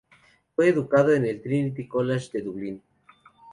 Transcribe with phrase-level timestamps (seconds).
[0.55, 2.81] Fue educado en el Trinity College de Dublín.